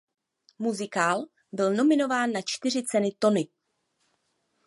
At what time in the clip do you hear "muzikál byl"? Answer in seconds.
0.59-1.73